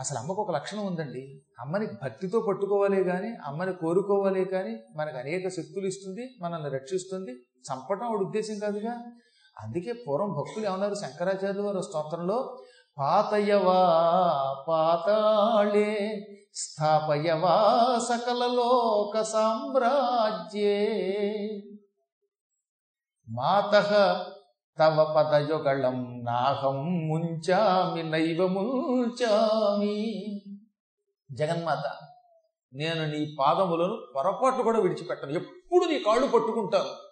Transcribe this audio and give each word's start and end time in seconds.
అసలు 0.00 0.18
అమ్మకు 0.18 0.42
ఒక 0.42 0.50
లక్షణం 0.50 0.86
ఉందండి. 0.86 1.42
అమ్మని 1.60 1.86
భక్తితో 1.86 2.40
పట్టుకోవాలే 2.40 3.04
కానీ 3.04 3.32
అమ్మని 3.46 3.72
కోరుకోవాలే 3.72 4.44
కానీ 4.44 4.76
మనకు 4.96 5.16
అనేక 5.16 5.48
శక్తులు 5.48 5.86
ఇస్తుంది 5.86 6.30
మనల్ని 6.42 6.70
రక్షిస్తుంది. 6.70 7.32
చంపటం 7.72 8.06
ఆవిడ 8.06 8.20
ఉద్దేశం 8.20 8.58
కాదుగా. 8.58 9.04
అందుకే 9.60 9.92
పూర్వం 9.92 10.32
భక్తులు 10.32 10.66
ఏమన్నారు? 10.66 10.94
శంకరాచార్యుల 10.94 11.66
వారి 11.66 11.82
స్తోత్రంలో 11.82 12.58
పాతయవా 12.98 13.74
పాతాళే 14.68 16.20
స్థాపయవా 16.54 17.56
సకల 18.10 18.46
లోక 18.46 19.22
సామ్రాజ్యే. 19.22 20.78
మాత 23.28 23.74
తవ 24.80 25.14
పదయుగళం 25.16 26.20
నాహం 26.24 27.08
ముంచామి 27.08 28.02
నైవ 28.02 28.46
ముంచామి 28.46 29.96
జగన్మాత 31.32 31.92
నేను 32.74 33.06
నీ 33.06 33.36
పాదములను 33.38 33.98
పొరపాటు 34.16 34.62
కూడా 34.62 34.80
విడిచిపెట్టను. 34.80 35.30
ఎప్పుడు 35.30 35.84
నీ 35.84 35.98
కాళ్ళు 35.98 36.26
పట్టుకుంటాను 36.26 37.10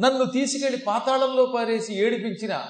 నన్ను 0.00 0.24
తీసుకెళ్ళి 0.24 0.78
పాతాళంలో 0.86 1.46
పారేసి 1.46 1.94
ఏడిపించిన 1.94 2.64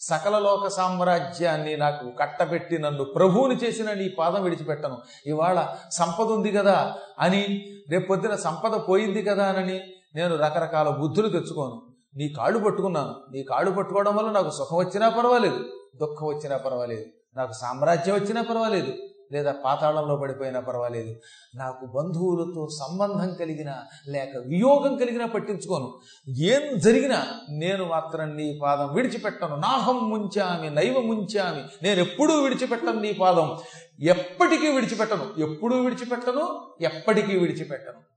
సకల 0.00 0.38
లోక 0.38 0.68
సామ్రాజ్యాన్ని 0.68 1.76
నాకు 1.76 2.10
కట్టబెట్టి 2.10 2.78
నన్ను 2.78 3.04
ప్రభువుని 3.04 3.54
చేసిన 3.54 3.92
నీ 3.92 4.08
పాదం 4.08 4.42
విడిచిపెట్టను. 4.42 4.98
ఇవాళ 5.26 5.76
సంపద 5.90 6.24
ఉంది 6.24 6.52
కదా 6.52 6.96
అని 7.18 7.64
రేపొద్దున 7.90 8.34
సంపద 8.34 8.88
పోయింది 8.88 9.22
కదా 9.22 9.46
అని 9.46 9.80
నేను 10.14 10.36
రకరకాల 10.36 10.88
బుద్ధులు 10.88 11.28
తెచ్చుకోను. 11.28 11.91
నీ 12.16 12.28
కాళ్ళు 12.28 12.58
పట్టుకున్నాను. 12.58 13.14
నీ 13.32 13.42
కాళ్ళు 13.42 13.70
పట్టుకోవడం 13.70 14.16
వల్ల 14.16 14.30
నాకు 14.30 14.50
సుఖం 14.50 14.76
వచ్చినా 14.76 15.08
పర్వాలేదు 15.08 15.56
దుఃఖం 15.96 16.26
వచ్చినా 16.26 16.56
పర్వాలేదు 16.56 17.04
నాకు 17.36 17.52
సామ్రాజ్యం 17.52 18.14
వచ్చినా 18.14 18.42
పర్వాలేదు 18.42 18.92
లేదా 19.32 19.54
పాతాళంలో 19.64 20.16
పడిపోయినా 20.16 20.60
పర్వాలేదు. 20.60 21.14
నాకు 21.54 21.86
బంధువులతో 21.86 22.68
సంబంధం 22.80 23.34
కలిగిన 23.34 23.74
లేక 24.08 24.36
వియోగం 24.46 24.96
కలిగినా 24.96 25.26
పట్టించుకోను. 25.26 25.98
ఏం 26.28 26.78
జరిగినా 26.78 27.26
నేను 27.50 27.84
మాత్రం 27.84 28.36
నీ 28.36 28.60
పాదం 28.62 28.94
విడిచిపెట్టను. 28.94 29.56
నాహం 29.56 30.10
ముంచామి 30.10 30.70
నైవ 30.70 31.00
ముంచామి. 31.00 31.62
నేను 31.82 32.00
ఎప్పుడూ 32.00 32.42
విడిచిపెట్టను 32.42 33.00
నీ 33.00 33.12
పాదం. 33.12 33.58
ఎప్పటికీ 34.00 34.68
విడిచిపెట్టను. 34.68 35.40
ఎప్పుడూ 35.40 35.80
విడిచిపెట్టను 35.80 36.62
ఎప్పటికీ 36.80 37.38
విడిచిపెట్టను. 37.38 38.11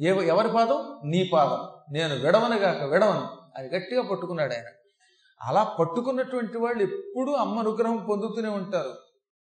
ఏ 0.00 0.26
ఎవరి 0.26 0.48
పాదం? 0.48 1.10
నీ 1.10 1.30
పాదం. 1.32 1.68
నేను 1.92 2.14
విడవనగాక 2.14 2.82
విడవను. 2.82 3.28
అది 3.56 3.76
గట్టిగా 3.76 4.02
పట్టుకున్నాడు 4.02 4.52
ఆయన. 4.52 4.64
అలా 5.42 5.62
పట్టుకున్నటువంటి 5.64 6.58
వాళ్ళు 6.58 6.82
ఎప్పుడూ 6.82 7.32
అమ్మ 7.32 7.58
అనుగ్రహం 7.58 8.06
పొందుతూనే 8.08 8.48
ఉంటారు. 8.48 8.94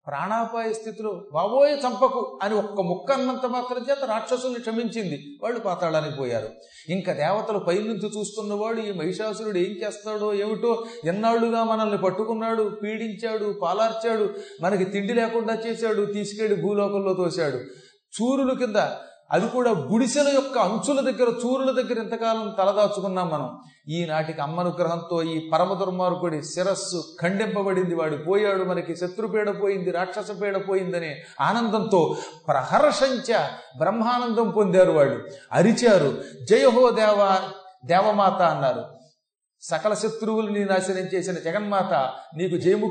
ప్రాణాపాయ 0.06 0.72
స్థితిలో 0.72 1.28
బాబోయే 1.32 1.74
చంపకు 1.74 2.38
అని 2.42 2.54
ఒక్క 2.54 2.80
ముక్క 2.80 3.12
అన్నంత 3.12 3.46
మాత్రం 3.46 3.86
చేత 3.90 4.04
రాక్షసుల్ని 4.04 4.60
క్షమించింది. 4.60 5.38
వాళ్ళు 5.42 5.60
పాతాళానికి 5.60 6.16
పోయారు. 6.16 6.48
ఇంకా 6.88 7.12
దేవతలు 7.12 7.58
పైనుంచి 7.58 8.18
చూస్తున్నవాడు 8.18 8.80
ఈ 8.80 8.92
మహిషాసురుడు 8.92 9.58
ఏం 9.58 9.86
చేస్తాడో 9.86 10.34
ఏమిటో 10.34 10.84
ఎన్నాళ్ళుగా 11.04 11.64
మనల్ని 11.64 11.98
పట్టుకున్నాడు 11.98 12.78
పీడించాడు 12.82 13.58
పాలార్చాడు 13.62 14.34
మనకి 14.62 14.84
తిండి 14.84 15.12
లేకుండా 15.12 15.54
చేశాడు 15.54 16.12
తీసుకెళ్ళి 16.12 16.62
భూలోకంలో 16.62 17.14
తోశాడు. 17.14 17.56
చూరులు 18.22 18.54
కింద 18.54 18.76
అది 19.30 19.48
కూడా 19.48 19.70
గుడిసెల 19.70 20.28
యొక్క 20.28 20.58
అంచుల 20.58 21.00
దగ్గర 21.00 21.32
చూరుల 21.44 21.70
దగ్గర 21.70 21.98
ఎంతకాలం 21.98 22.54
తలదాచుకున్నాం 22.58 23.28
మనం. 23.28 23.58
ఈనాటికి 23.88 24.40
అమ్మనుగ్రహంతో 24.40 25.22
ఈ 25.22 25.50
పరమ 25.50 25.74
దుర్మార్గుడి 25.74 26.42
శిరస్సు 26.42 27.04
ఖండింపబడింది. 27.20 27.94
వాడు 27.94 28.16
పోయాడు 28.16 28.64
మనకి 28.64 28.96
శత్రుపీడ 28.96 29.62
పోయింది 29.62 29.90
రాక్షస 29.90 30.28
పీడ 30.42 30.68
పోయిందనే 30.68 31.22
ఆనందంతో 31.40 32.16
ప్రహర్షంచ 32.48 33.46
బ్రహ్మానందం 33.78 34.50
పొందారు 34.50 34.90
వాళ్ళు. 34.90 35.24
అరిచారు 35.52 36.18
జయహో 36.50 36.90
దేవ 36.90 37.50
దేవమాత 37.86 38.42
అన్నారు. 38.42 38.84
సకల 39.62 39.94
శత్రువుల్ని 39.94 40.64
నాశనం 40.64 41.06
చేసిన 41.14 41.34
జగన్మాత 41.34 42.12
నీకు 42.36 42.56
జయము 42.56 42.86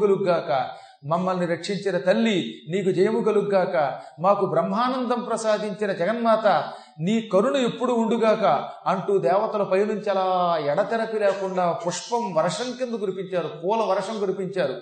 మమ్మల్ని 1.06 1.46
రక్షించిన 1.46 1.98
తల్లి 1.98 2.54
నీకు 2.70 2.92
జయము 2.92 3.22
కలుగ్గాక 3.22 4.00
మాకు 4.20 4.46
బ్రహ్మానందం 4.46 5.20
ప్రసాదించిన 5.20 5.92
జగన్మాత 5.92 6.72
నీ 7.00 7.22
కరుణ 7.22 7.56
ఎప్పుడు 7.56 7.94
ఉండుగాక 7.94 8.70
అంటూ 8.88 9.18
దేవతల 9.18 9.64
పైనుంచి 9.64 10.10
అలా 10.10 10.58
ఎడతెరపి 10.66 11.20
లేకుండా 11.20 11.72
పుష్పం 11.72 12.34
వర్షం 12.34 12.72
కింద 12.72 13.00
కురిపించారు 13.00 13.48
పూల 13.48 13.82
వర్షం 13.82 14.20
కురిపించారు. 14.20 14.74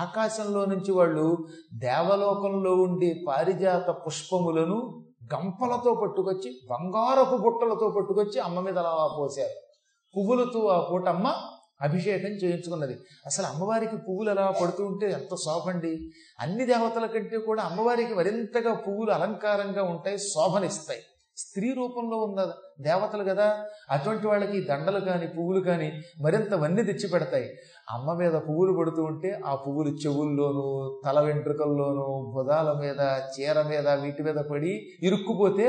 ఆకాశంలో 0.00 0.64
నుంచి 0.64 0.92
వాళ్ళు 0.92 1.46
దేవలోకంలో 1.74 2.74
ఉండే 2.74 3.24
పారిజాత 3.28 3.90
పుష్పములను 3.90 5.04
గంపలతో 5.34 5.94
పట్టుకొచ్చి 5.94 6.52
బంగారపు 6.70 7.36
బుట్టలతో 7.36 7.88
పట్టుకొచ్చి 7.88 8.40
అమ్మ 8.40 8.60
మీద 8.60 8.78
అలా 8.78 9.16
పోశారు. 9.18 9.70
పువ్వులతో 10.16 10.66
ఆ 10.66 10.88
పూటమ్మ 10.92 11.34
అభిషేకం 11.82 12.28
చేయించుకున్నది. 12.28 12.96
అసలు 13.26 13.46
అమ్మవారికి 13.46 13.96
పువ్వులు 13.96 14.30
అలా 14.30 14.50
పడుతూ 14.50 14.86
ఉంటే 14.86 15.10
ఎంత 15.10 15.34
శోభండి. 15.34 16.10
అన్ని 16.40 16.66
దేవతల 16.66 17.06
కంటే 17.06 17.38
కూడా 17.38 17.62
అమ్మవారికి 17.62 18.14
మరింతగా 18.14 18.74
పువ్వులు 18.74 19.10
అలంకారంగా 19.10 19.82
ఉంటాయి 19.82 20.18
శోభనిస్తాయి. 20.18 21.00
స్త్రీ 21.40 21.68
రూపంలో 21.72 22.16
ఉన్న 22.18 22.40
దేవతలు 22.80 23.24
కదా? 23.24 23.46
అటువంటి 23.90 24.26
వాళ్ళకి 24.26 24.58
దండలు 24.60 25.00
కానీ 25.00 25.26
పువ్వులు 25.26 25.60
కానీ 25.60 25.88
మరింత 26.20 26.54
వన్నీ 26.54 26.82
తెచ్చి 26.82 27.08
పెడతాయి. 27.08 27.48
అమ్మ 27.90 28.12
మీద 28.12 28.34
పువ్వులు 28.48 28.72
పడుతూ 28.78 29.02
ఉంటే 29.02 29.40
ఆ 29.46 29.54
పువ్వులు 29.54 29.90
చెవుల్లోనూ 29.96 30.64
తల 31.04 31.20
వెంట్రుకల్లోనూ 31.20 32.04
భుజాల 32.34 32.72
మీద 32.82 33.00
చీర 33.32 33.62
మీద 33.62 33.88
వీటి 34.02 34.22
మీద 34.22 34.40
పడి 34.50 34.72
ఇరుక్కుపోతే 35.02 35.66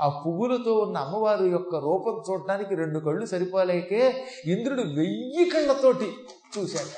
ఆ 0.00 0.08
పువ్వులతో 0.22 0.74
ఉన్న 0.74 0.96
అమ్మవారి 0.98 1.48
యొక్క 1.48 1.74
రూపం 1.76 2.22
చూడటానికి 2.28 2.74
రెండు 2.74 2.98
కళ్ళు 2.98 3.26
సరిపోలేకే 3.26 4.02
ఇంద్రుడు 4.46 4.82
వెయ్యి 4.96 5.50
కళ్ళతోటి 5.50 6.10
చూశాడు. 6.54 6.92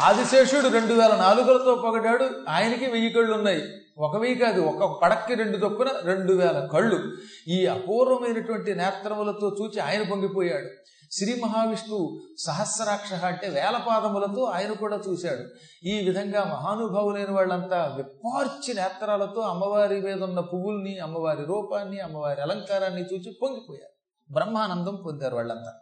ఆదిశేషుడు 0.00 0.68
రెండు 0.68 0.94
వేల 0.94 1.16
నాలుగులతో 1.16 1.74
పొగడాడు. 1.74 2.30
ఆయనకి 2.48 2.86
వెయ్యి 2.86 3.10
కళ్ళు 3.10 3.34
ఉన్నాయి 3.34 3.62
ఒక 3.98 4.16
వెయ్యి 4.16 4.38
కాదు 4.38 4.60
ఒక 4.60 5.02
పడక్కి 5.02 5.34
రెండు 5.34 5.58
చొప్పున 5.58 5.90
రెండు 6.04 6.32
వేల 6.32 6.68
కళ్ళు. 6.72 7.12
ఈ 7.48 7.66
అపూర్వమైనటువంటి 7.66 8.74
నేత్రములతో 8.74 9.56
చూచి 9.60 9.80
ఆయన 9.80 10.10
పొంగిపోయాడు. 10.10 10.68
శ్రీ 11.12 11.40
మహావిష్ణువు 11.44 12.20
సహస్రాక్ష 12.38 13.12
అంటే 13.12 13.48
వేల 13.48 13.84
పాదములతో 13.88 14.44
ఆయన 14.44 14.72
కూడా 14.72 15.00
చూశాడు. 15.08 15.44
ఈ 15.86 16.04
విధంగా 16.04 16.44
మహానుభావులైన 16.44 17.30
వాళ్ళంతా 17.30 17.94
విపార్చి 17.96 18.74
నేత్రాలతో 18.74 19.40
అమ్మవారి 19.40 20.00
మీద 20.00 20.22
ఉన్న 20.22 20.40
పువ్వుల్ని 20.40 20.98
అమ్మవారి 20.98 21.44
రూపాన్ని 21.44 22.00
అమ్మవారి 22.00 22.40
అలంకారాన్ని 22.40 23.02
చూచి 23.02 23.38
పొంగిపోయారు. 23.42 23.94
బ్రహ్మానందం 24.32 25.02
పొందారు 25.06 25.34
వాళ్ళంతా. 25.34 25.72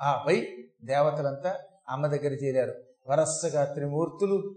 ఆపై 0.00 0.46
దేవతలంతా 0.84 1.56
అమ్మ 1.88 2.06
దగ్గర 2.06 2.32
చేరారు. 2.32 2.87
వరస్సగా 3.08 3.64
త్రిమూర్తులు 3.64 4.56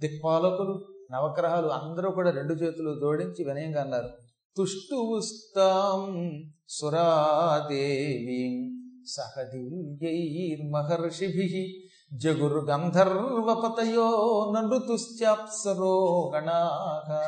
దిక్పాలకులు 0.00 0.86
నవగ్రహాలు 1.10 1.68
అందరూ 1.68 2.10
కూడా 2.10 2.30
రెండు 2.30 2.54
చేతులు 2.54 3.00
జోడించి 3.00 3.44
వినయంగా 3.44 3.80
అన్నారు. 3.80 4.08
తుష్టుస్తాం 4.56 6.30
సురాదేవి 6.68 8.70
సహదివ్యైర్మహర్షిభి 9.08 11.82
జగురు 12.16 12.60
గంధర్వపతయో 12.60 14.52
నృతుశ్చాప్సరో 14.56 16.32
గణాహ 16.34 17.22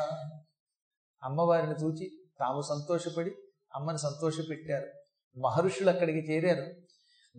అమ్మవారిని 1.23 1.73
చూచి 1.73 2.11
తాము 2.39 2.61
సంతోషపడి 2.61 3.31
అమ్మని 3.75 3.97
సంతోషపెట్టారు. 3.97 4.85
మహర్షులు 5.39 5.89
అక్కడికి 5.89 6.31
చేరారు. 6.31 6.65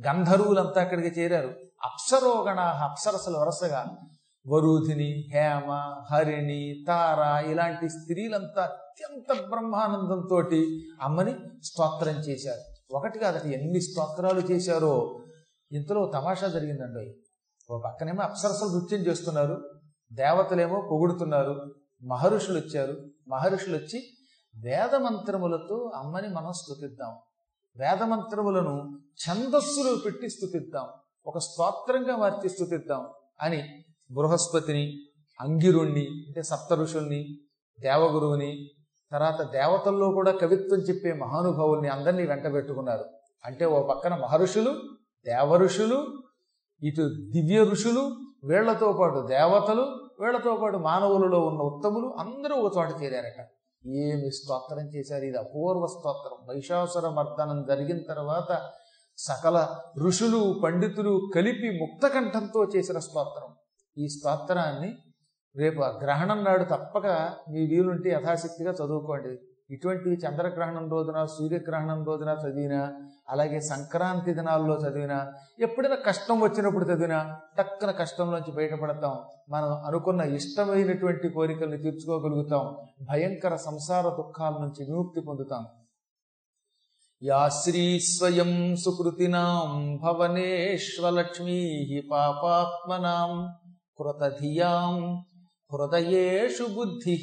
గంధర్వులంతా 0.08 0.80
అక్కడికి 0.80 1.20
చేరారు. 1.20 1.54
అప్సరోగణ 1.84 2.60
అప్సరసలు 2.60 3.38
వరుసగా 3.38 3.86
వరుధిని 4.48 5.30
హేమ 5.34 5.94
హరిణి 6.12 6.84
తార 6.88 7.50
ఇలాంటి 7.50 7.88
స్త్రీలంతా 7.88 8.62
అత్యంత 8.62 9.48
బ్రహ్మానందంతో 9.48 10.36
అమ్మని 11.02 11.34
స్తోత్రం 11.64 12.14
చేశారు. 12.14 12.60
ఒకటి 12.96 13.19
కాదట 13.19 13.46
ఎన్ని 13.46 13.80
స్తోత్రాలు 13.80 14.40
చేశారో. 14.40 15.25
ఇంతలో 15.72 16.10
తమాషా 16.14 16.46
జరిగిందండి. 16.46 17.14
ఓ 17.70 17.81
పక్కనేమో 17.81 18.22
అప్సరసలు 18.22 18.69
నృత్యం 18.69 19.00
చేస్తున్నారు. 19.00 19.70
దేవతలేమో 20.12 20.88
పొగుడుతున్నారు. 20.90 21.74
మహర్షులు 22.02 22.58
వచ్చారు 22.58 22.96
మహర్షులు 23.28 23.76
వచ్చి 23.76 24.04
వేదమంత్రములతో 24.56 25.92
అమ్మని 25.96 26.28
మనం 26.28 26.52
స్థుతిద్దాం 26.52 27.16
వేదమంత్రములను 27.76 28.98
ఛందస్సులు 28.98 29.96
పెట్టి 29.96 30.31
స్థుతిద్దాం 30.31 30.88
ఒక 31.26 31.38
స్తోత్రంగా 31.38 32.17
మార్చి 32.17 32.49
స్థుతిద్దాం 32.49 33.06
అని 33.43 33.85
బృహస్పతిని 34.11 34.99
అంగిరుణ్ణి 35.41 36.00
అంటే 36.00 36.43
సప్త 36.43 36.75
ఋషుల్ని 36.75 37.38
దేవగురువుని 37.81 38.70
తర్వాత 39.12 39.43
దేవతల్లో 39.43 40.11
కూడా 40.11 40.32
కవిత్వం 40.32 40.79
చెప్పే 40.81 41.12
మహానుభావుల్ని 41.12 41.88
అందరినీ 41.88 42.26
వెంట 42.26 42.53
పెట్టుకున్నారు 42.53 43.05
అంటే 43.44 43.65
ఓ 43.65 43.82
పక్కన 43.82 44.15
మహర్షులు 44.15 44.70
దేవ 45.26 45.56
ఋషులు 45.56 46.23
ఇటు 46.82 47.03
దివ్య 47.03 47.65
ఋషులు 47.65 48.17
వీళ్ళతో 48.44 48.93
పాటు 48.93 49.26
దేవతలు 49.26 49.82
వీళ్ళతో 50.20 50.56
పాటు 50.56 50.76
మానవులలో 50.76 51.41
ఉన్న 51.47 51.61
ఉత్తములు 51.61 52.15
అందరూ 52.19 52.55
ఒక 52.56 52.73
చోట 52.79 53.03
చేరారట. 53.03 53.47
ఏమి 53.87 54.31
స్తోత్రం 54.31 54.87
చేశారు? 54.87 55.25
ఇది 55.25 55.38
అపూర్వ 55.38 55.87
స్తోత్రం. 55.87 56.49
మహిషాసుర 56.49 57.09
మర్దనం 57.09 57.65
జరిగిన 57.69 57.99
తర్వాత 58.09 58.70
సకల 59.19 59.69
ఋషులు 59.99 60.61
పండితులు 60.65 61.31
కలిపి 61.35 61.79
ముక్తకంఠంతో 61.81 62.65
చేసిన 62.65 62.99
స్తోత్రం. 62.99 63.55
ఈ 63.99 64.09
స్తోత్రాన్ని 64.09 64.97
రేపు 65.56 65.82
ఆ 65.82 65.88
గ్రహణం 66.03 66.44
నాడు 66.44 66.65
తప్పక 66.65 67.06
మీ 67.50 67.59
వీలుంటే 67.67 68.11
యథాశక్తిగా 68.11 68.73
చదువుకోండి. 68.73 69.38
ఇటువంటి 69.70 70.11
చంద్రగ్రహణం 70.11 70.91
రోజున 70.91 71.25
సూర్యగ్రహణం 71.25 72.05
రోజున 72.05 72.37
చదివినా 72.44 72.93
అలాగే 73.29 73.61
సంక్రాంతి 73.61 74.35
దినాల్లో 74.35 74.76
చదివినా 74.76 75.32
ఎప్పుడైనా 75.61 75.97
కష్టం 75.97 76.41
వచ్చినప్పుడు 76.41 76.85
చదివినా 76.85 77.37
టక్కున 77.59 77.91
కష్టంలోంచి 77.91 78.53
బయటపడతాం. 78.53 79.17
మనం 79.50 79.73
అనుకున్న 79.73 80.20
ఇష్టమైనటువంటి 80.20 81.29
కోరికల్ని 81.29 81.79
తీర్చుకోగలుగుతాం. 81.79 82.76
భయంకర 83.11 83.56
సంసార 83.56 84.03
దుఃఖాల 84.03 84.53
నుంచి 84.53 84.93
విముక్తి 84.93 85.20
పొందుతాం. 85.20 85.67
యా 87.23 87.38
శ్రీ 87.55 87.85
స్వయం 88.06 88.50
సుకృతినాం 88.76 89.70
భవనేష్వలక్ష్మీ 90.03 91.56
పాపాత్మనాం 92.11 93.32
కృతధియాం 93.99 94.94
హృదయేషు 95.70 96.67
బుద్ధి 96.76 97.17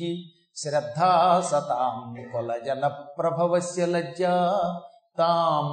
శ్రద్ధా 0.57 1.11
సతాం 1.49 1.95
కొలజన 2.31 2.83
ప్రభవస్య 3.17 3.85
లజ్జా 3.85 4.35
తాం 5.17 5.65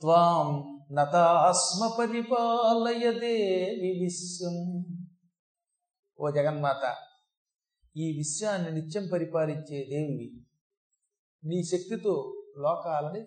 త్వాం 0.00 0.48
నతాస్మ 0.92 1.92
పరిపాలయ 1.98 3.06
దేవి 3.20 3.92
విశ్వం 4.00 4.58
ఓ 6.18 6.30
జగన్మాత 6.30 6.84
ఈ 7.96 8.08
విశ్వాన్ని 8.16 8.70
నిత్యం 8.72 9.04
పరిపాలించే 9.12 9.80
దేవివి 9.90 10.28
నీ 11.42 11.58
శక్తితో 11.64 12.14
లోకాలని 12.56 13.22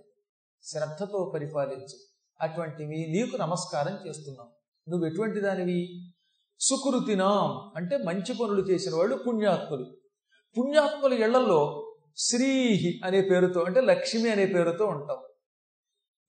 శ్రద్ధతో 0.63 1.31
పరిపాలించు. 1.35 1.97
అటువంటివి 2.41 2.89
నీకు 2.89 3.37
నమస్కారం 3.37 4.07
చేస్తున్నాం. 4.07 4.47
నువ్వు 4.89 5.07
ఎటువంటి 5.07 5.39
దానివి? 5.39 6.11
సుకృతినాం 6.59 7.71
అంటే 7.75 7.97
మంచి 7.97 8.33
పనులు 8.33 8.61
చేసిన 8.61 8.95
వాళ్ళు 8.95 9.15
పుణ్యాత్ములు. 9.15 9.85
పుణ్యాత్ముల 10.57 11.13
ఇళ్ళలో 11.13 11.93
శ్రీహి 12.17 13.01
అనే 13.03 13.21
పేరుతో 13.21 13.61
అంటే 13.61 13.81
లక్ష్మి 13.81 14.29
అనే 14.29 14.45
పేరుతో 14.45 14.85
ఉంటాం. 14.85 15.17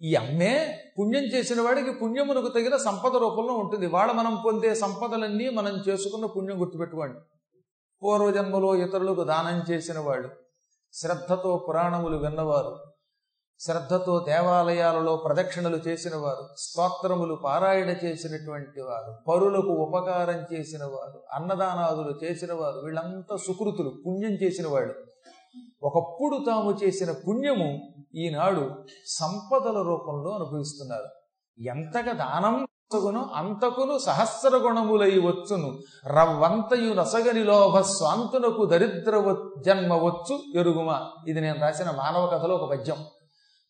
ఈ 0.02 0.14
అమ్మే 0.14 0.80
పుణ్యం 0.98 1.24
చేసిన 1.24 1.60
వాడికి 1.60 1.92
పుణ్యమునకు 1.92 2.48
తగిన 2.48 2.76
సంపద 2.76 3.16
రూపంలో 3.16 3.54
ఉంటుంది. 3.54 3.86
వాళ్ళ 3.86 4.12
మనం 4.12 4.42
పొందే 4.44 4.74
సంపదలన్నీ 4.74 5.50
మనం 5.50 5.84
చేసుకున్న 5.88 6.26
పుణ్యం 6.26 6.60
గుర్తుపెట్టుకోండి. 6.60 7.18
పూర్వజన్మలో 8.02 8.76
ఇతరులకు 8.76 9.24
దానం 9.24 9.74
చేసిన 9.74 9.98
వాళ్ళు 9.98 10.28
శ్రద్ధతో 10.92 11.66
పురాణములు 11.68 12.16
విన్నవారు. 12.16 12.91
శ్రద్ధతో 13.60 14.24
దేవాలయాలలో 14.28 15.16
ప్రదక్షిణలు 15.16 15.76
చేసిన 15.76 16.16
వారు 16.16 16.48
స్తోత్రములు 16.58 17.34
పారాయణ 17.34 17.90
చేసినటువంటి 17.90 18.80
వారు 18.80 19.18
పరులకు 19.28 19.68
ఉపకారం 19.68 20.58
చేసిన 20.58 20.84
వారు 20.84 21.22
అన్నదానాదులు 21.32 22.24
చేసిన 22.24 22.52
వారు 22.52 22.80
వీళ్ళంతా 22.84 23.36
సుకృతులు 23.36 23.88
పుణ్యం 24.06 24.30
చేసిన 24.30 24.68
వాళ్ళు 24.68 24.94
ఒకప్పుడు 25.82 26.44
తాము 26.46 26.78
చేసిన 26.84 27.14
పుణ్యము 27.28 27.80
ఈనాడు 28.14 28.70
సంపదల 29.06 29.82
రూపంలో 29.82 30.30
అనుభవిస్తున్నారు. 30.30 31.08
ఎంతగా 31.62 32.12
దానం 32.12 32.66
అంతకును 33.34 33.98
సహస్ర 33.98 34.56
గుణములై 34.56 35.10
వచ్చును. 35.10 35.78
రవ్వంతయు 36.06 36.94
నసగని 36.94 37.44
లోభ 37.44 37.80
స్వాంతునకు 37.80 38.64
దరిద్ర 38.64 39.36
జన్మ 39.66 39.94
వచ్చు 39.94 40.38
ఎరుగుమా? 40.54 41.02
ఇది 41.28 41.40
నేను 41.40 41.60
రాసిన 41.60 41.90
మానవ 41.90 42.26
కథలో 42.26 42.54
ఒక 42.54 42.70
పద్యం. 42.70 42.96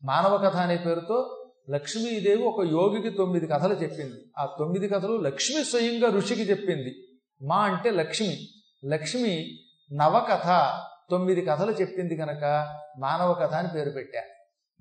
మానవ 0.04 0.38
కథ 0.38 0.56
అనే 0.56 0.76
పేరుతో 0.76 1.38
లక్ష్మీదేవి 1.70 2.42
ఒక 2.42 2.64
యోగికి 2.64 3.10
తొమ్మిది 3.10 3.46
కథలు 3.46 3.74
చెప్పింది. 3.74 4.32
ఆ 4.38 4.56
తొమ్మిది 4.58 4.88
కథలు 4.88 5.16
లక్ష్మి 5.16 5.64
స్వయంగా 5.64 6.08
ఋషికి 6.08 6.42
చెప్పింది. 6.42 7.08
మా 7.46 7.56
అంటే 7.56 7.90
లక్ష్మి. 7.90 8.48
లక్ష్మి 8.86 9.58
నవకథ 9.92 10.78
తొమ్మిది 11.10 11.44
కథలు 11.44 11.72
చెప్పింది 11.72 12.16
కనుక 12.16 12.74
మానవ 12.98 13.32
కథ 13.32 13.54
అని 13.54 13.68
పేరు 13.68 13.90
పెట్టా. 13.90 14.22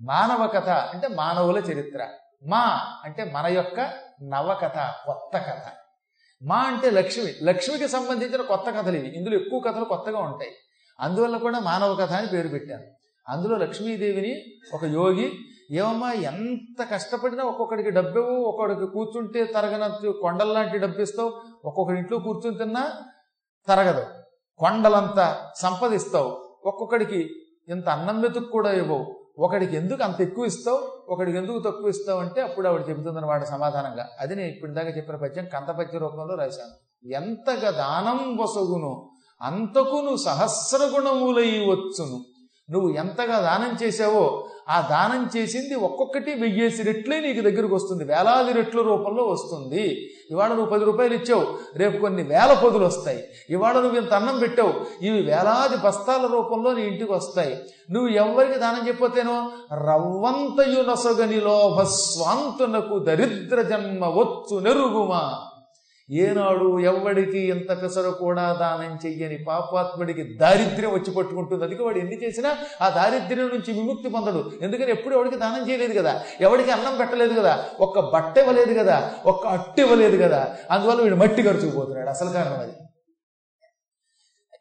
మానవ 0.02 0.46
కథ 0.46 0.68
అంటే 0.68 1.08
మానవుల 1.08 1.58
చరిత్ర. 1.58 2.08
మా 2.46 2.80
అంటే 3.04 3.24
మన 3.24 3.46
యొక్క 3.46 3.80
నవకథ 4.22 4.94
కొత్త 5.06 5.38
కథ. 5.38 5.72
మా 6.42 6.56
అంటే 6.56 6.90
లక్ష్మి. 6.90 7.34
లక్ష్మికి 7.42 7.88
సంబంధించిన 7.88 8.42
కొత్త 8.42 8.70
కథలు 8.70 8.96
ఇవి. 8.96 9.18
ఇందులో 9.18 9.36
ఎక్కువ 9.36 9.60
కథలు 9.60 9.84
కొత్తగా 9.84 10.18
ఉంటాయి. 10.18 10.50
అందువల్ల 11.00 11.36
కూడా 11.36 11.58
మానవ 11.58 11.94
కథ 11.94 12.12
అని 12.12 12.26
పేరు 12.26 12.48
పెట్టాను. 12.48 13.01
అందులో 13.28 13.56
లక్ష్మీదేవిని 13.56 14.44
ఒక 14.74 14.84
యోగి 14.84 15.32
ఏమమ్మా 15.70 16.12
ఎంత 16.12 16.84
కష్టపడినా 16.90 17.44
ఒక్కొక్కడికి 17.44 17.90
డబ్బు 17.90 18.18
ఒక్కొక్కడికి 18.18 18.86
కూర్చుంటే 18.86 19.44
తరగనంత 19.44 20.10
కొండల్లాంటి 20.20 20.78
డబ్బు 20.78 21.00
ఇస్తావు 21.00 21.32
ఒక్కొక్కడి 21.64 21.98
ఇంట్లో 21.98 22.18
కూర్చుని 22.18 22.58
తిన్నా 22.58 22.92
తరగదు. 23.68 24.06
కొండలంతా 24.58 25.50
సంపదిస్తావు 25.56 26.30
ఒక్కొక్కడికి 26.64 27.30
ఇంత 27.68 27.88
అన్నం 27.88 28.20
మెతుకు 28.20 28.44
కూడా 28.44 28.72
ఇవ్వవు. 28.72 29.14
ఒకడికి 29.38 29.76
ఎందుకు 29.76 30.02
అంత 30.02 30.20
ఎక్కువ 30.20 30.44
ఇస్తావు 30.44 31.04
ఒకడికి 31.08 31.38
ఎందుకు 31.38 31.58
తక్కువ 31.58 31.88
ఇస్తావు 31.88 32.20
అంటే 32.20 32.40
అప్పుడు 32.40 32.68
ఆవిడ 32.68 32.88
చెబుతుందని 32.88 33.46
సమాధానంగా. 33.46 34.08
అది 34.20 34.36
నేను 34.36 34.48
ఇప్పుడు 34.48 34.70
ఇందాక 34.70 34.96
చెప్పిన 34.96 35.16
పద్యం 35.16 35.44
కంతపద్య 35.52 35.98
రూపంలో 35.98 36.34
రాశాను. 36.34 37.08
ఎంతగా 37.08 37.70
దానం 37.70 38.36
వసగును 38.36 39.10
అంతకును 39.42 40.16
సహస్రగుణములై 40.16 41.66
వచ్చును. 41.70 42.31
నువ్వు 42.72 42.88
ఎంతగా 42.90 43.38
దానం 43.40 43.72
చేశావో 43.82 44.24
ఆ 44.70 44.76
దానం 44.90 45.30
చేసింది 45.36 45.74
ఒక్కొక్కటి 45.74 46.32
వెయ్యేసి 46.34 46.82
రెట్లే 46.82 47.20
నీకు 47.20 47.40
దగ్గరకు 47.40 47.74
వస్తుంది. 47.74 48.04
వేలాది 48.04 48.52
రెట్ల 48.52 48.80
రూపంలో 48.82 49.24
వస్తుంది. 49.24 49.84
ఇవాళ 50.30 50.48
నువ్వు 50.48 50.66
పది 50.66 50.84
రూపాయలు 50.84 51.14
ఇచ్చావు 51.14 51.46
రేపు 51.76 51.96
కొన్ని 51.96 52.22
వేల 52.22 52.52
పొదులు 52.62 52.84
వస్తాయి. 52.84 53.20
ఇవాళ 53.50 53.74
నువ్వు 53.80 53.98
ఇంత 54.00 54.14
అన్నం 54.14 54.38
పెట్టావు 54.38 54.72
ఇవి 55.02 55.20
వేలాది 55.22 55.76
బస్తాల 55.76 56.26
రూపంలో 56.26 56.72
నీ 56.72 56.82
ఇంటికి 56.82 57.12
వస్తాయి. 57.12 57.56
నువ్వు 57.90 58.08
ఎవరికి 58.08 58.58
దానం 58.58 58.88
చెప్పితేనో 58.88 59.36
రవ్వంతయు 59.72 60.82
నొసగని 60.82 61.40
లోభ 61.40 61.82
స్వాంతునకు 61.82 62.98
దరిద్ర 62.98 63.62
జన్మ 63.62 64.04
వచ్చు 64.06 64.60
నెరుగుమా 64.60 65.22
ఏనాడు 66.12 66.80
ఎవ్వడికి 66.80 67.38
ఇంత 67.38 67.82
పెసరు 67.82 68.10
కూడా 68.10 68.52
దానం 68.52 68.98
చెయ్యని 69.06 69.44
పాపాత్ముడికి 69.44 70.22
దారిద్ర్యం 70.22 70.90
వచ్చి 70.90 71.14
పట్టుకుంటుంది. 71.14 71.64
అందుకే 71.64 71.82
వాడు 71.82 71.98
ఎన్ని 71.98 72.22
చేసినా 72.24 72.56
ఆ 72.82 72.88
దారిద్ర్యం 72.88 73.48
నుంచి 73.48 73.72
విముక్తి 73.72 74.08
పొందడు. 74.08 74.50
ఎందుకని 74.62 74.90
ఎప్పుడు 74.90 75.14
ఎవడికి 75.14 75.36
దానం 75.36 75.70
చేయలేదు 75.70 75.98
కదా? 75.98 76.22
ఎవడికి 76.40 76.70
అన్నం 76.70 76.96
పెట్టలేదు 76.96 77.40
కదా? 77.40 77.64
ఒక్క 77.80 78.00
బట్ట 78.00 78.38
ఇవ్వలేదు 78.38 78.78
కదా? 78.78 79.14
ఒక్క 79.26 79.46
అట్టు 79.46 79.80
ఇవ్వలేదు 79.80 80.22
కదా? 80.22 80.56
అందువల్ల 80.70 81.02
వీడు 81.02 81.14
మట్టి 81.14 81.42
ఖర్చుకుపోతున్నాడు 81.42 82.08
అసలు 82.08 82.30
కారణం 82.30 82.60
అది. 82.60 82.72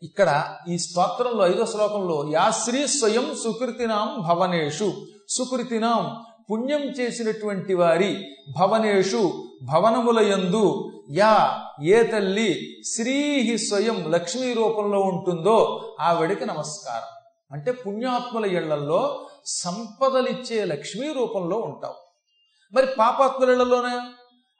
ఇక్కడ 0.03 0.43
ఈ 0.70 0.77
స్తోత్రంలో 0.77 1.48
ఐదో 1.48 1.65
శ్లోకంలో 1.65 2.29
యాశ్రీ 2.34 2.88
స్వయం 2.88 3.36
సుకృతినాం 3.43 4.24
భవనేషు. 4.29 4.93
సుకృతినాం 5.29 6.15
పుణ్యం 6.51 6.81
చేసినటువంటి 6.81 7.74
వారి 7.74 8.25
భవనేషు 8.60 9.48
భవనములయందు 9.63 10.91
యా 11.10 11.62
ఏ 11.84 12.03
తల్లి 12.03 12.77
శ్రీహి 12.86 13.58
స్వయం 13.58 14.12
లక్ష్మీ 14.12 14.53
రూపంలో 14.53 15.00
ఉంటుందో 15.00 15.81
ఆవిడకి 16.00 16.46
నమస్కారం. 16.46 17.22
అంటే 17.51 17.72
పుణ్యాత్ముల 17.72 18.46
ఇళ్ళలో 18.46 19.27
సంపదలిచ్చే 19.46 20.65
లక్ష్మీ 20.65 21.13
రూపంలో 21.13 21.58
ఉంటావు. 21.58 21.93
మరి 22.74 22.88
పాపాత్ముల 23.00 23.50
ఇళ్ళలోనే? 23.50 24.01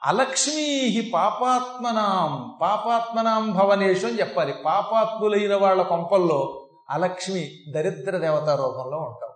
అలక్ష్మీ 0.04 1.12
పాపాత్మనాం 1.14 2.58
పాపాత్మనాం 2.62 3.52
భవనేషు 3.52 4.08
అని 4.08 4.20
చెప్పాలి. 4.20 4.54
పాపాత్ములైన 4.66 5.56
వాళ్ళ 5.56 5.82
కొంపల్లో 5.82 6.68
అలక్ష్మి 6.90 7.52
దరిద్ర 7.70 8.18
దేవతా 8.18 8.56
రూపంలో 8.56 8.98
ఉంటావు. 8.98 9.32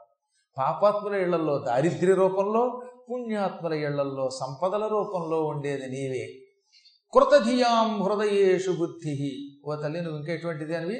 పాపాత్ముల 0.57 1.15
ఇళ్ళలో 1.15 1.57
దారిద్ర్య 1.57 2.13
రూపంలో 2.13 2.81
పుణ్యాత్ముల 3.11 3.73
ఇళ్ళలో 3.73 4.29
సంపదల 4.29 4.87
రూపంలో 4.87 5.43
ఉండేది 5.43 5.87
నీవే. 5.87 6.44
కృతధియాం 7.15 8.03
హృదయేషు 8.03 8.71
బుద్ధి. 8.71 9.31
ఓ 9.65 9.75
తల్లి 9.75 10.01
నువ్వు 10.01 10.19
ఇంకెటువంటిది 10.19 10.75
అనివి? 10.75 10.95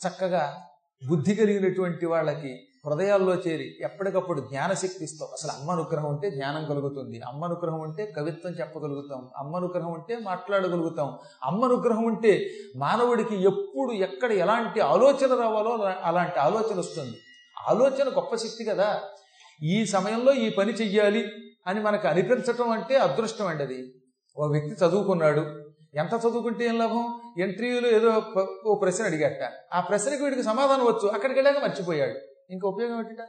చక్కగా 0.00 0.62
బుద్ధి 1.08 1.34
కలిగినటువంటి 1.34 2.06
వాళ్ళకి 2.06 2.58
హృదయాల్లో 2.86 3.34
చేరి 3.34 3.76
ఎప్పటికప్పుడు 3.80 4.40
జ్ఞానశక్తి 4.40 5.04
ఇస్తావు 5.04 5.30
అసలు 5.32 5.50
అమ్మ 5.50 5.70
అనుగ్రహం 5.70 6.08
ఉంటే 6.08 6.30
జ్ఞానం 6.30 6.64
కలుగుతుంది 6.64 7.20
అమ్మ 7.20 7.44
అనుగ్రహం 7.44 7.80
ఉంటే 7.80 8.06
కవిత్వం 8.16 8.52
చెప్పగలుగుతాం 8.52 9.28
అమ్మ 9.36 9.56
అనుగ్రహం 9.56 9.92
ఉంటే 9.92 10.16
మాట్లాడగలుగుతాం 10.16 11.18
అమ్మ 11.44 11.64
అనుగ్రహం 11.64 12.04
ఉంటే 12.04 12.50
మానవుడికి 12.76 13.34
ఎప్పుడు 13.34 13.92
ఎక్కడ 13.92 14.32
ఎలాంటి 14.32 14.80
ఆలోచన 14.80 15.34
రావాలో 15.34 15.70
అలాంటి 16.02 16.38
ఆలోచన 16.38 16.78
వస్తుంది. 16.78 17.16
ఆలోచన 17.68 18.08
గొప్ప 18.08 18.34
శక్తి 18.34 18.64
కదా. 18.64 19.02
ఈ 19.62 19.86
సమయంలో 19.86 20.34
ఈ 20.34 20.50
పని 20.50 20.72
చెయ్యాలి 20.72 21.24
అని 21.66 21.80
మనకు 21.80 22.08
అనిపించటం 22.08 22.70
అంటే 22.70 22.96
అదృష్టం 22.96 23.46
అండి 23.46 23.62
అది. 23.62 23.94
ఓ 24.36 24.46
వ్యక్తి 24.46 24.84
చదువుకున్నాడు. 24.84 25.64
ఎంత 25.94 26.14
చదువుకుంటే 26.14 26.64
ఏం 26.64 26.78
లాభం? 26.78 27.20
ఇంటర్వ్యూలో 27.38 27.88
ఏదో 27.88 28.22
ఓ 28.66 28.74
ప్రశ్న 28.74 29.04
అడిగట 29.04 29.52
ఆ 29.72 29.80
ప్రశ్నకి 29.80 30.22
వీడికి 30.22 30.42
సమాధానం 30.42 30.84
వచ్చు. 30.84 31.08
అక్కడికి 31.08 31.40
వెళ్ళాక 31.40 31.64
మర్చిపోయాడు. 31.64 32.18
ఇంకా 32.50 32.68
ఉపయోగం 32.68 32.98
ఏంటట? 32.98 33.20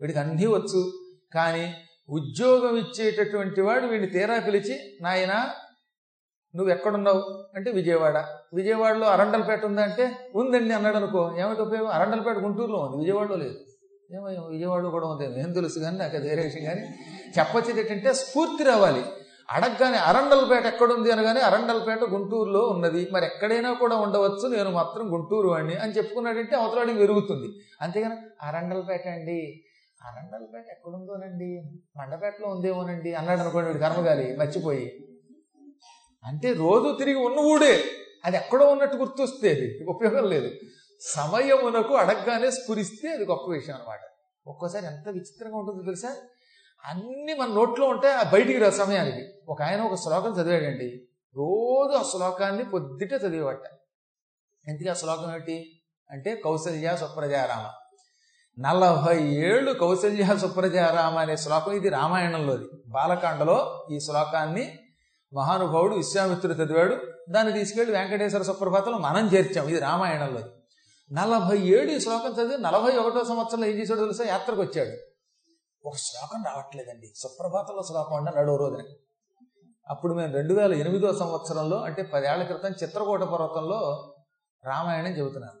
వీడికి 0.00 0.18
అన్నీ 0.18 0.46
వచ్చు. 0.46 0.92
కానీ 1.34 1.74
ఉద్యోగం 2.08 2.76
ఇచ్చేటటువంటి 2.76 3.60
వాడు 3.60 3.86
వీడిని 3.86 4.10
తీరా 4.10 4.38
పిలిచి 4.38 4.98
నాయన 5.02 5.50
నువ్వు 6.56 6.72
ఎక్కడున్నావు? 6.72 7.48
అంటే 7.54 7.70
విజయవాడ. 7.70 8.24
విజయవాడలో 8.54 9.06
అరండల్పేట 9.06 9.64
ఉందా 9.64 9.82
అంటే 9.82 10.30
ఉందండి 10.34 10.74
అన్నాడు 10.74 10.96
అనుకో 10.96 11.36
ఏమిటి 11.38 11.60
ఉపయోగం? 11.60 11.88
అరండల్పేట 11.88 12.36
గుంటూరులో 12.36 12.78
ఉంది. 12.78 12.96
విజయవాడలో 12.96 13.36
లేదు. 13.36 13.54
ఏమో 14.14 14.46
విజయవాడలో 14.46 14.90
కూడా 14.90 15.06
ఉంది. 15.06 15.40
ఏం 15.40 15.52
తెలుసు 15.52 15.78
కానీ 15.78 15.98
నాకు 15.98 16.16
అది 16.16 16.42
విషయం 16.42 16.64
కానీ 16.64 16.80
చెప్పచ్చేటంటే 17.38 18.12
స్ఫూర్తి 18.12 18.64
రావాలి. 18.64 19.04
అడగగానే 19.48 19.98
అరండల్పేట 19.98 20.66
ఎక్కడుంది 20.66 21.12
అనగానే 21.12 21.40
అరండల్పేట 21.40 22.02
గుంటూరులో 22.04 22.62
ఉన్నది. 22.68 23.08
మరి 23.12 23.24
ఎక్కడైనా 23.24 23.72
కూడా 23.72 23.96
ఉండవచ్చు 23.96 24.46
నేను 24.56 24.70
మాత్రం 24.70 25.04
గుంటూరు 25.14 25.48
వాడిని 25.48 25.74
అని 25.74 25.92
చెప్పుకున్నాడంటే 25.92 26.56
అవతలాడికి 26.56 26.98
పెరుగుతుంది 26.98 27.48
అంతేగాని 27.80 28.16
అరండల్పేట 28.42 29.06
అండి 29.08 29.38
అరండల్పేట 30.00 30.64
ఎక్కడుందోనండి 30.70 31.50
మండపేటలో 31.96 32.48
ఉందేమోనండి 32.48 33.12
అన్నాడు 33.14 33.40
అనుకోండి 33.40 33.68
వీడు 33.68 33.78
కర్మగాలి 33.78 34.26
మర్చిపోయి. 34.36 34.84
అంటే 36.24 36.52
రోజు 36.52 36.88
తిరిగి 36.98 37.18
ఉన్న 37.18 37.40
ఊడే 37.52 37.74
అది 38.24 38.36
ఎక్కడో 38.36 38.64
ఉన్నట్టు 38.66 38.96
గుర్తొస్తే 38.96 39.48
అది 39.50 39.68
ఉపయోగం 39.88 40.24
లేదు. 40.34 40.50
సమయమునకు 41.00 41.94
అడగగానే 41.94 42.50
స్ఫురిస్తే 42.50 43.08
అది 43.08 43.24
గొప్ప 43.24 43.50
విషయం 43.50 43.74
అనమాట 43.74 44.00
ఒక్కోసారి 44.46 44.86
ఎంత 44.86 45.08
విచిత్రంగా 45.08 45.56
ఉంటుందో 45.58 45.82
తెలుసా? 45.82 46.10
అన్ని 46.84 47.34
మన 47.34 47.48
నోట్లో 47.48 47.86
ఉంటే 47.86 48.12
ఆ 48.12 48.22
బయటికి 48.22 48.58
రా 48.58 48.70
సమయానికి 48.70 49.28
ఒక 49.48 49.62
ఆయన 49.62 49.82
ఒక 49.82 49.94
శ్లోకం 49.94 50.32
చదివాడండి. 50.32 51.08
రోజు 51.36 51.96
ఆ 51.96 52.02
శ్లోకాన్ని 52.02 52.64
పొద్దుటే 52.64 53.16
చదివేవాట. 53.16 53.60
ఎందుకు 54.68 54.90
ఆ 54.90 54.94
శ్లోకం 54.94 55.34
ఏంటి 55.34 55.82
అంటే 56.10 56.36
కౌసల్య 56.36 56.96
సుప్రజారామ. 56.96 57.70
నలభై 58.60 59.22
ఏళ్ళు 59.22 59.72
కౌసల్య 59.72 60.36
సుప్రజారామ 60.36 61.18
అనే 61.18 61.36
శ్లోకం 61.36 61.72
ఇది 61.72 61.88
రామాయణంలోది. 61.88 62.64
బాలకాండలో 62.86 63.86
ఈ 63.92 64.00
శ్లోకాన్ని 64.00 64.78
మహానుభావుడు 65.34 65.94
విశ్వామిత్రుడు 65.94 66.54
చదివాడు. 66.54 66.96
దాన్ని 67.30 67.52
తీసుకెళ్ళి 67.52 67.92
వెంకటేశ్వర 67.92 68.42
సుప్రభాతంలో 68.42 68.98
మనం 68.98 69.28
చేర్చాం. 69.28 69.68
ఇది 69.68 69.78
రామాయణంలో 69.78 70.40
నలభై 71.12 71.58
ఏడు 71.58 71.90
ఈ 71.90 72.00
శ్లోకం 72.00 72.42
చదివి 72.42 72.62
నలభై 72.62 72.96
ఒకటో 72.96 73.24
సంవత్సరంలో 73.24 73.66
ఏం 73.66 73.78
చేశాడు 73.78 74.00
తెలుసా? 74.00 74.24
యాత్రకు 74.24 74.62
వచ్చాడు. 74.62 75.17
ఒక 75.88 75.96
శ్లోకం 76.06 76.40
రావట్లేదండి. 76.48 77.08
సుప్రభాతంలో 77.16 77.82
శ్లోకం 77.82 78.14
అంటే 78.14 78.32
నడువ 78.40 78.56
రోజున. 78.56 78.82
అప్పుడు 79.86 80.14
మేము 80.14 80.32
రెండు 80.32 80.54
వేల 80.54 80.72
ఎనిమిదో 80.72 81.12
సంవత్సరంలో 81.12 81.76
అంటే 81.76 82.02
పదేళ్ళ 82.02 82.42
క్రితం 82.44 82.72
చిత్రకూట 82.82 83.22
పర్వతంలో 83.32 83.80
రామాయణం 84.64 85.12
చెబుతున్నాను 85.18 85.58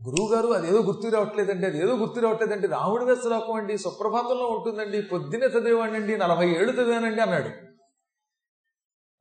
గురువుగారు 0.00 0.48
అదేదో 0.58 0.78
గుర్తు 0.78 1.08
రావట్లేదండి 1.14 1.66
అదేదో 1.66 1.92
గుర్తు 1.94 2.20
రావట్లేదండి. 2.20 2.66
రాముడి 2.66 3.04
మీద 3.04 3.16
శ్లోకం 3.16 3.52
అండి 3.52 3.78
సుప్రభాతంలో 3.78 4.46
ఉంటుందండి 4.46 5.02
పొద్దున్నే 5.02 5.46
చదివేవాడండి 5.46 6.16
నలభై 6.18 6.48
ఏడు 6.58 6.70
చదివానండి 6.70 7.22
అన్నాడు. 7.22 7.50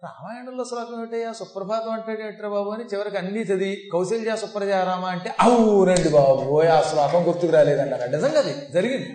రామాయణంలో 0.04 0.64
శ్లోకం 0.64 0.96
ఏమిటయ్యా? 1.00 1.34
సుప్రభాతం 1.34 1.92
అంటే 1.92 2.12
ఏంట్రా 2.28 2.50
బాబు 2.50 2.70
అని 2.70 2.84
చివరికి 2.84 3.18
అన్ని 3.18 3.42
చదివి 3.42 3.90
కౌశల్య 3.94 4.36
సుప్రజారామ 4.36 5.06
అంటే 5.06 5.30
అవునండి 5.46 6.10
బాబు 6.10 6.44
ఓయ్ 6.58 6.68
ఆ 6.68 6.82
శ్లోకం 6.92 7.28
గుర్తుకు 7.28 7.54
రాలేదన్నారు 7.54 8.12
నిజంగా 8.16 8.40
అది 8.40 8.54
జరిగింది. 8.76 9.10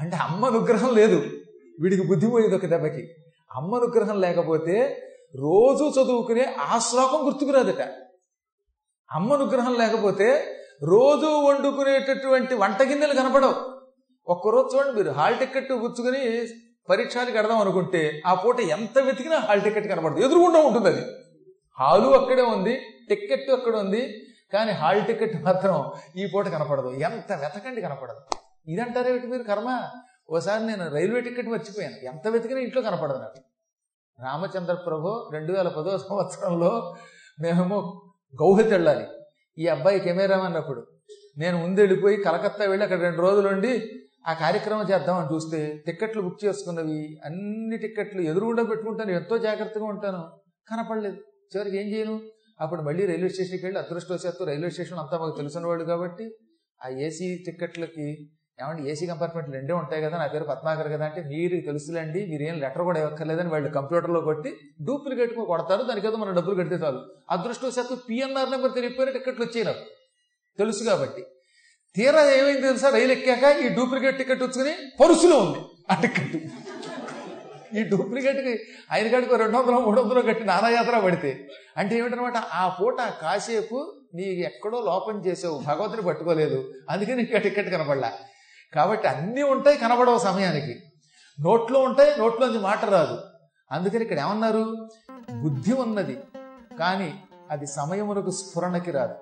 అంటే 0.00 0.16
అమ్మ 0.16 0.46
అనుగ్రహం 0.46 0.94
లేదు. 0.94 1.24
వీడికి 1.80 2.02
బుద్ధి 2.02 2.26
పోయేది 2.26 2.54
ఒక 2.54 2.66
దెబ్బకి. 2.66 3.08
అమ్మ 3.54 3.74
అనుగ్రహం 3.74 4.20
లేకపోతే 4.20 5.02
రోజు 5.36 5.84
చదువుకునే 5.84 6.56
ఆ 6.60 6.78
శ్లోకం 6.78 7.26
గుర్తుకురాదట. 7.26 7.80
అమ్మ 9.12 9.32
అనుగ్రహం 9.32 9.74
లేకపోతే 9.74 10.54
రోజు 10.82 11.26
వండుకునేటటువంటి 11.26 12.54
వంట 12.54 12.82
గిన్నెలు 12.82 13.14
కనపడవు. 13.14 13.54
ఒక్కరోజు 14.28 14.76
చూడండి 14.76 14.96
మీరు 14.96 15.10
హాల్ 15.10 15.38
టికెట్ 15.38 15.68
పుచ్చుకుని 15.68 16.48
పరీక్షలు 16.90 17.30
కడదాం 17.30 17.58
అనుకుంటే 17.58 18.22
ఆ 18.26 18.34
పూట 18.34 18.60
ఎంత 18.60 18.98
వెతికినా 18.98 19.36
హాల్ 19.36 19.62
టికెట్ 19.62 19.88
కనపడదు. 19.88 20.18
ఎదురుగుండా 20.18 20.58
ఉంటుంది 20.58 20.88
అది. 20.88 21.00
హాలు 21.80 22.08
అక్కడే 22.08 22.42
ఉంది 22.42 22.80
టికెట్ 23.08 23.50
అక్కడ 23.50 23.76
ఉంది 23.76 24.24
కానీ 24.52 24.72
హాల్ 24.72 25.06
టికెట్ 25.06 25.44
మాత్రం 25.44 25.90
ఈ 26.16 26.26
పూట 26.34 26.48
కనపడదు. 26.48 26.88
ఎంత 26.88 27.32
వెతకండి 27.32 27.80
కనపడదు. 27.80 28.47
ఇదంటారేమిటి 28.68 29.26
మీరు 29.26 29.42
కర్మ? 29.42 29.90
ఓసారి 30.30 30.66
నేను 30.66 30.90
రైల్వే 30.90 31.20
టికెట్ 31.20 31.48
మర్చిపోయాను. 31.48 31.94
ఎంత 31.94 32.28
వెతికినా 32.28 32.60
ఇంట్లో 32.60 32.82
కనపడదు 32.82 33.18
నాకు. 33.18 33.40
రామచంద్ర 34.22 34.74
ప్రభు 34.74 35.30
రెండు 35.32 35.52
వేల 35.52 35.68
పదో 35.68 35.98
సంవత్సరంలో 35.98 36.94
మేము 37.40 38.02
గౌహతి 38.42 38.68
వెళ్ళాలి 38.68 39.06
ఈ 39.58 39.66
అబ్బాయి 39.66 40.00
కెమెరా 40.00 40.38
అన్నప్పుడు 40.38 40.86
నేను 41.38 41.58
ముందు 41.58 41.80
వెళ్ళిపోయి 41.80 42.16
కలకత్తా 42.16 42.64
వెళ్ళి 42.64 42.84
అక్కడ 42.84 43.00
రెండు 43.00 43.22
రోజులు 43.22 43.48
ఉండి 43.48 43.90
ఆ 44.26 44.32
కార్యక్రమం 44.32 44.90
చేద్దామని 44.90 45.34
చూస్తే 45.34 45.82
టిక్కెట్లు 45.86 46.22
బుక్ 46.22 46.44
చేసుకున్నవి 46.44 47.20
అన్ని 47.24 47.78
టిక్కెట్లు 47.78 48.20
ఎదురుగుండా 48.20 48.62
పెట్టుకుంటాను 48.62 49.10
ఎంతో 49.10 49.38
జాగ్రత్తగా 49.38 49.84
ఉంటాను. 49.84 50.30
కనపడలేదు. 50.70 51.16
చివరికి 51.56 51.76
ఏం 51.76 51.86
చేయను? 51.86 52.20
అప్పుడు 52.60 52.82
మళ్ళీ 52.82 53.06
రైల్వే 53.06 53.28
స్టేషన్కి 53.28 53.66
వెళ్ళి 53.66 53.80
అదృష్టవశాత్తు 53.80 54.44
రైల్వే 54.44 54.70
స్టేషన్ 54.70 54.98
అంతా 54.98 55.18
మాకు 55.18 55.36
తెలిసినవాడు 55.36 55.84
కాబట్టి 55.84 56.34
ఆ 56.84 56.88
ఏసీ 56.88 57.42
టిక్కెట్లకి 57.46 58.30
ఏమంటే 58.62 58.82
ఏసీ 58.90 59.06
కంపార్ట్మెంట్లు 59.06 59.54
రెండే 59.54 59.72
ఉంటాయి 59.72 60.02
కదా 60.02 60.18
నా 60.18 60.26
పేరు 60.26 60.44
పద్మాకర్ 60.44 60.92
కదా 60.92 61.04
అంటే 61.04 61.20
మీరు 61.22 61.56
తెలుసులేండి 61.66 62.26
మీరు 62.30 62.42
ఏం 62.42 62.58
లెటర్ 62.62 62.82
కూడా 62.82 62.98
ఇవ్వక్కర్లేదని 63.00 63.48
వాళ్ళు 63.48 63.68
కంప్యూటర్లో 63.70 64.20
కొట్టి 64.20 64.50
డూప్లికేట్ 64.88 65.34
కొడతారు 65.52 65.82
దానికేదో 65.82 66.16
మనం 66.16 66.34
డబ్బులు 66.34 66.56
కడితే 66.60 66.74
చాలు. 66.74 67.00
అదృష్టవశాత్తు 67.30 67.96
పిఎన్ఆర్ 68.08 68.50
నెంబర్ 68.50 68.74
తెలియపోయిన 68.74 69.10
టికెట్లు 69.10 69.44
వచ్చాయి 69.44 69.76
తెలుసు 70.58 70.84
కాబట్టి. 70.84 71.22
తీరా 71.96 72.22
ఏమైంది 72.38 72.62
తెలుసా? 72.62 72.88
రైలు 72.90 73.12
ఎక్కాక 73.12 73.44
ఈ 73.64 73.68
డూప్లికేట్ 73.68 74.18
టికెట్ 74.18 74.42
వచ్చుకుని 74.42 74.72
పరుసులో 75.00 75.36
ఉంది. 75.38 75.60
ఆ 75.90 75.94
టికెట్ 76.00 76.34
ఈ 77.78 77.82
డూప్లికేట్కి 77.82 78.52
ఆయన 78.92 79.08
కాడికి 79.08 79.36
రెండు 79.36 79.56
వందలు 79.58 79.78
మూడు 79.86 80.00
వందలు 80.00 80.20
కట్టి 80.20 80.44
నానాయాత్ర 80.44 80.98
పడితే. 80.98 81.30
అంటే 81.76 81.98
ఏమిటనమాట 81.98 82.36
ఆ 82.36 82.76
పూట 82.80 83.00
కాసేపు 83.22 83.78
నీ 84.14 84.22
ఎక్కడో 84.22 84.80
లోపం 84.80 85.16
చేసావు 85.26 85.58
భగవంతుని 85.66 86.02
పట్టుకోలేదు 86.02 86.72
అందుకే 86.90 87.14
నీకు 87.14 87.38
టికెట్ 87.38 87.70
కనపడలా. 87.70 88.12
కాబట్టి 88.74 89.08
అన్నీ 89.08 89.42
ఉంటాయి 89.42 89.76
కనబడవు 89.76 90.18
సమయానికి. 90.18 90.82
నోట్లో 91.40 91.80
ఉంటాయి 91.80 92.18
నోట్లోంచి 92.18 92.58
మాట 92.58 92.84
రాదు. 92.84 93.20
అందుకని 93.72 94.02
ఇక్కడ 94.02 94.18
ఏమన్నారు? 94.18 94.88
బుద్ధి 95.42 95.72
ఉన్నది. 95.72 96.20
కానీ 96.78 97.22
అది 97.50 97.66
సమయమునకు 97.66 98.30
స్ఫురణకి 98.30 98.90
రాదు. 98.90 99.14